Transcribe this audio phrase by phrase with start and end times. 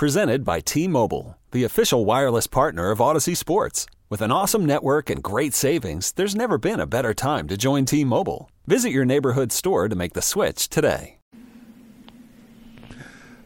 [0.00, 3.84] Presented by T Mobile, the official wireless partner of Audacy Sports.
[4.08, 7.84] With an awesome network and great savings, there's never been a better time to join
[7.84, 8.50] T Mobile.
[8.66, 11.18] Visit your neighborhood store to make the switch today.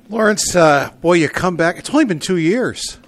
[0.09, 1.77] Lawrence, uh, boy, you come back.
[1.77, 2.99] It's only been two years,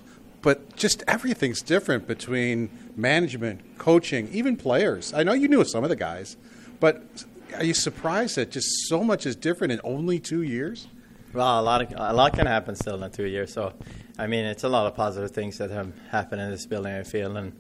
[0.43, 5.15] but just everything's different between management, coaching, even players.
[5.15, 6.37] I know you knew some of the guys,
[6.81, 7.25] but
[7.55, 10.89] are you surprised that just so much is different in only two years?
[11.37, 13.53] Well, a lot of a lot can happen still in two years.
[13.53, 13.75] So,
[14.19, 16.95] I mean, it's a lot of positive things that have happened in this building.
[16.95, 17.53] I feel, and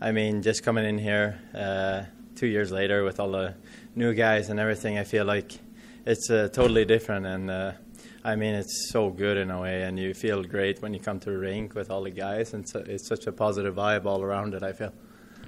[0.00, 2.04] I mean, just coming in here uh,
[2.36, 3.56] two years later with all the
[3.96, 5.50] new guys and everything, I feel like
[6.06, 7.26] it's uh, totally different.
[7.26, 7.72] And uh,
[8.24, 11.18] I mean, it's so good in a way, and you feel great when you come
[11.18, 14.22] to the rink with all the guys, and it's, it's such a positive vibe all
[14.22, 14.62] around it.
[14.62, 14.92] I feel.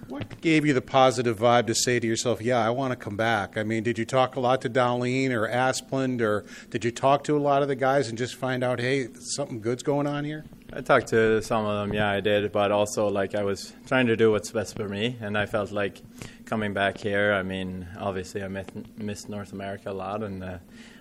[0.09, 3.16] What gave you the positive vibe to say to yourself, "Yeah, I want to come
[3.16, 3.59] back"?
[3.59, 7.24] I mean, did you talk a lot to Dahlin or Asplund, or did you talk
[7.24, 10.24] to a lot of the guys and just find out, "Hey, something good's going on
[10.24, 10.45] here"?
[10.73, 14.07] I talked to some of them, yeah, I did, but also like I was trying
[14.07, 16.02] to do what's best for me, and I felt like
[16.45, 17.32] coming back here.
[17.32, 20.59] I mean, obviously I miss, miss North America a lot, and uh,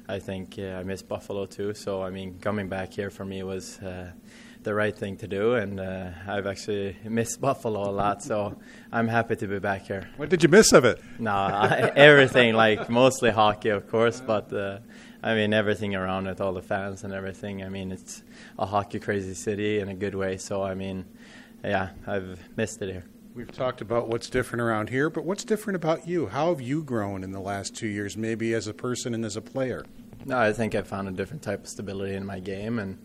[0.07, 1.75] I think I miss Buffalo too.
[1.75, 3.77] So I mean, coming back here for me was.
[3.79, 4.11] Uh,
[4.65, 8.57] the right thing to do, and uh, I've actually missed Buffalo a lot, so
[8.91, 10.09] I'm happy to be back here.
[10.17, 10.99] What did you miss of it?
[11.17, 14.79] No, I, everything, like mostly hockey, of course, but uh,
[15.23, 17.63] I mean everything around it, all the fans and everything.
[17.63, 18.23] I mean, it's
[18.59, 21.05] a hockey crazy city in a good way, so I mean,
[21.63, 23.05] yeah, I've missed it here.
[23.35, 26.27] We've talked about what's different around here, but what's different about you?
[26.27, 29.35] How have you grown in the last two years, maybe as a person and as
[29.35, 29.85] a player?
[30.25, 32.97] No, I think I found a different type of stability in my game, and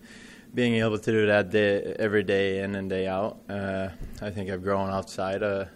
[0.53, 3.89] being able to do that day, every day in and day out, uh,
[4.21, 5.69] I think I've grown outside of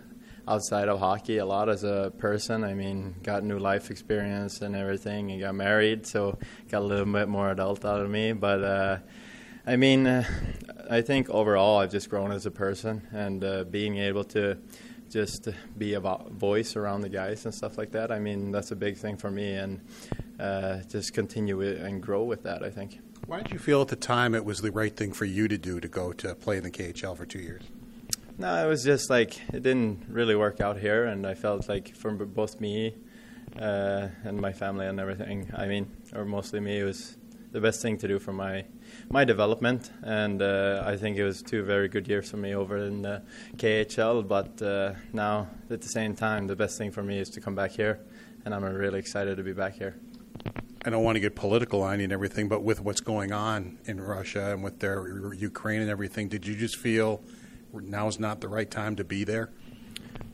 [0.47, 2.65] outside of hockey a lot as a person.
[2.65, 7.07] I mean, got new life experience and everything, and got married, so got a little
[7.07, 8.33] bit more adult out of me.
[8.33, 8.99] But uh,
[9.67, 10.25] I mean, uh,
[10.91, 14.59] I think overall I've just grown as a person, and uh, being able to
[15.09, 18.11] just be a voice around the guys and stuff like that.
[18.11, 19.81] I mean, that's a big thing for me, and
[20.41, 22.63] uh, just continue and grow with that.
[22.63, 22.99] I think.
[23.27, 25.57] Why did you feel at the time it was the right thing for you to
[25.57, 27.63] do to go to play in the KHL for two years?
[28.37, 31.95] No, it was just like it didn't really work out here, and I felt like
[31.97, 32.95] for both me
[33.59, 35.51] uh, and my family and everything.
[35.57, 37.17] I mean, or mostly me, it was
[37.53, 38.67] the best thing to do for my
[39.09, 42.77] my development, and uh, I think it was two very good years for me over
[42.77, 43.23] in the
[43.57, 44.29] KHL.
[44.29, 47.55] But uh, now, at the same time, the best thing for me is to come
[47.55, 48.01] back here,
[48.45, 49.95] and I'm really excited to be back here.
[50.87, 53.79] I don't want to get political on you and everything, but with what's going on
[53.87, 57.23] in Russia and with their Ukraine and everything, did you just feel
[57.73, 59.51] now is not the right time to be there?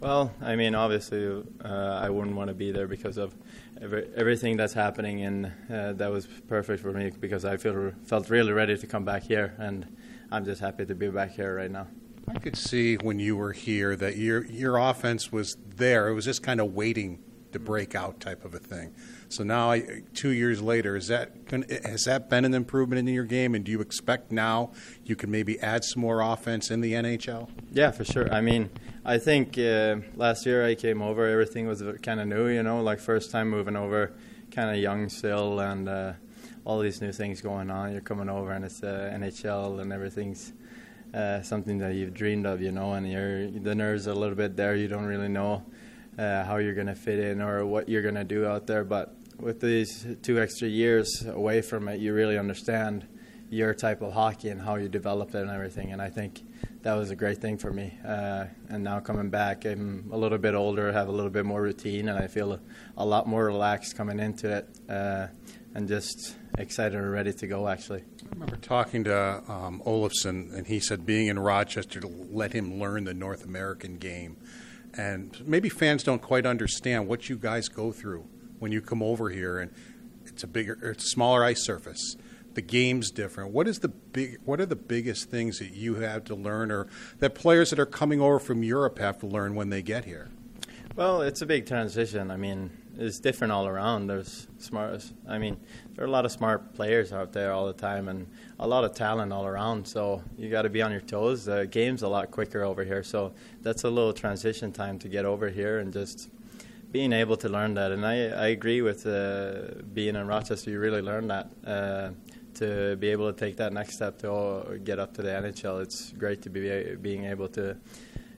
[0.00, 1.69] Well, I mean, obviously, uh,
[2.03, 3.34] I wouldn't want to be there because of
[3.81, 8.28] every, everything that's happening, and uh, that was perfect for me because I feel felt
[8.28, 9.87] really ready to come back here, and
[10.32, 11.87] I'm just happy to be back here right now.
[12.28, 16.25] I could see when you were here that your your offense was there; it was
[16.25, 17.22] just kind of waiting
[17.53, 18.94] to break out type of a thing.
[19.28, 21.33] So now, I, two years later, is that
[21.84, 23.55] has that been an improvement in your game?
[23.55, 24.72] And do you expect now
[25.05, 27.49] you can maybe add some more offense in the NHL?
[27.72, 28.33] Yeah, for sure.
[28.33, 28.71] I mean,
[29.05, 32.49] I think uh, last year I came over, everything was kind of new.
[32.49, 34.12] You know, like first time moving over,
[34.50, 36.12] kind of young still, and uh,
[36.65, 37.93] all these new things going on.
[37.93, 40.53] You're coming over, and it's uh, NHL, and everything's.
[41.12, 44.37] Uh, something that you've dreamed of, you know, and you're, the nerves are a little
[44.37, 44.77] bit there.
[44.77, 45.65] You don't really know
[46.19, 48.84] uh, how you're going to fit in or what you're going to do out there.
[48.84, 53.06] But with these two extra years away from it, you really understand
[53.50, 55.93] your type of hockey and how you develop it and everything.
[55.93, 56.41] And I think
[56.82, 57.93] that was a great thing for me.
[58.06, 61.60] Uh, and now coming back, I'm a little bit older, have a little bit more
[61.60, 62.60] routine, and I feel a,
[62.97, 65.26] a lot more relaxed coming into it uh,
[65.75, 68.00] and just excited and ready to go, actually.
[68.22, 72.00] I remember talking to um, Olofsson, and he said being in Rochester
[72.31, 74.37] let him learn the North American game
[74.96, 78.26] and maybe fans don't quite understand what you guys go through
[78.58, 79.72] when you come over here and
[80.26, 82.16] it's a bigger it's a smaller ice surface.
[82.54, 83.52] The game's different.
[83.52, 86.88] What is the big what are the biggest things that you have to learn or
[87.19, 90.31] that players that are coming over from Europe have to learn when they get here?
[90.96, 92.31] Well it's a big transition.
[92.31, 92.70] I mean
[93.00, 94.06] it's different all around.
[94.08, 95.02] There's smart.
[95.26, 95.56] I mean,
[95.94, 98.26] there are a lot of smart players out there all the time, and
[98.58, 99.88] a lot of talent all around.
[99.88, 101.47] So you got to be on your toes.
[101.47, 103.32] The game's a lot quicker over here, so
[103.62, 106.29] that's a little transition time to get over here and just
[106.93, 107.91] being able to learn that.
[107.91, 110.70] And I, I agree with uh, being in Rochester.
[110.70, 111.50] You really learn that.
[111.67, 112.11] Uh,
[112.53, 116.11] to be able to take that next step to get up to the NHL, it's
[116.19, 117.76] great to be being able to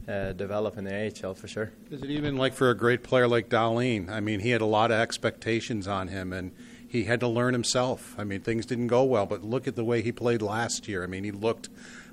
[0.08, 1.72] uh, develop in the AHL for sure.
[1.90, 4.08] Is it even like for a great player like Dahlin?
[4.10, 6.52] I mean, he had a lot of expectations on him, and
[6.86, 8.14] he had to learn himself.
[8.18, 11.02] I mean, things didn't go well, but look at the way he played last year.
[11.02, 11.68] I mean, he looked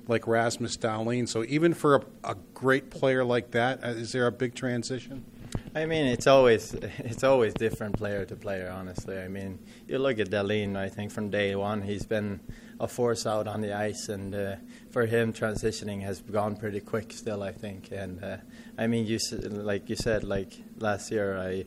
[0.08, 1.28] like Rasmus Dahlin.
[1.28, 5.24] So even for a, a great player like that, uh, is there a big transition?
[5.72, 8.70] I mean, it's always it's always different player to player.
[8.70, 10.76] Honestly, I mean, you look at Dahlin.
[10.76, 12.40] I think from day one he's been
[12.80, 14.56] a force out on the ice, and uh,
[14.90, 17.12] for him transitioning has gone pretty quick.
[17.12, 18.38] Still, I think, and uh,
[18.78, 21.64] I mean, you like you said, like last year, I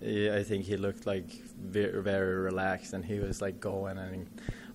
[0.00, 4.28] I think he looked like very, very relaxed, and he was like going and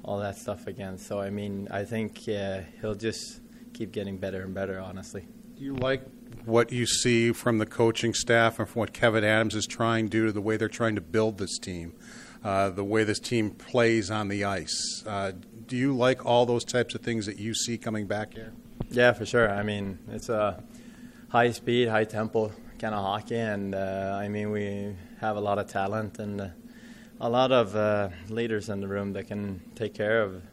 [0.03, 0.97] all that stuff again.
[0.97, 3.39] So I mean, I think yeah, he'll just
[3.73, 4.81] keep getting better and better.
[4.81, 5.25] Honestly,
[5.55, 6.01] do you like
[6.45, 10.09] what you see from the coaching staff and from what Kevyn Adams is trying to
[10.09, 11.93] do to the way they're trying to build this team,
[12.43, 15.03] uh, the way this team plays on the ice.
[15.05, 15.31] Uh,
[15.67, 18.53] do you like all those types of things that you see coming back here?
[18.89, 19.49] Yeah, for sure.
[19.49, 20.63] I mean, it's a
[21.29, 25.57] high speed, high tempo kind of hockey, and uh, I mean, we have a lot
[25.57, 26.47] of talent and uh,
[27.19, 30.43] a lot of uh, leaders in the room that can take care of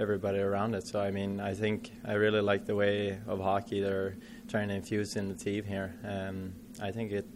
[0.00, 0.86] everybody around it.
[0.86, 4.16] So I mean, I think I really like the way of hockey they're
[4.48, 5.94] trying to infuse in the team here.
[6.04, 7.26] Um, I think it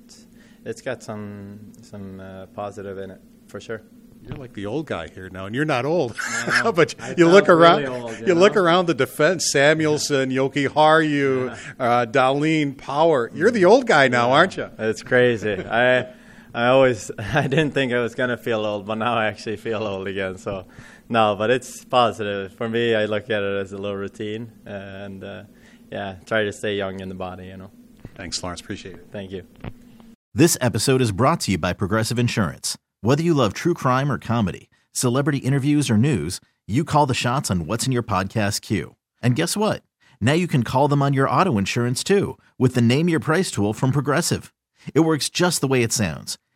[0.64, 3.82] it's got some some uh, positive in it for sure.
[4.26, 6.16] You're like the old guy here now, and you're not old.
[6.74, 10.40] but I you look around, really old, you, you look around the defense: Samuelsson, yeah.
[10.40, 11.72] Jokiharju, yeah.
[11.78, 13.30] uh, Dahlin, Power.
[13.34, 14.34] You're the old guy now, yeah.
[14.34, 14.70] aren't you?
[14.78, 15.62] It's crazy.
[15.62, 16.14] I
[16.54, 19.82] I always I didn't think I was gonna feel old, but now I actually feel
[19.82, 20.38] old again.
[20.38, 20.66] So
[21.08, 22.94] no, but it's positive for me.
[22.94, 25.44] I look at it as a little routine, and uh,
[25.90, 27.46] yeah, try to stay young in the body.
[27.46, 27.70] You know.
[28.14, 28.60] Thanks, Lawrence.
[28.60, 29.08] Appreciate it.
[29.10, 29.46] Thank you.
[30.32, 32.78] This episode is brought to you by Progressive Insurance.
[33.00, 37.50] Whether you love true crime or comedy, celebrity interviews or news, you call the shots
[37.50, 38.96] on what's in your podcast queue.
[39.22, 39.82] And guess what?
[40.20, 43.50] Now you can call them on your auto insurance too with the Name Your Price
[43.50, 44.52] tool from Progressive.
[44.94, 46.38] It works just the way it sounds.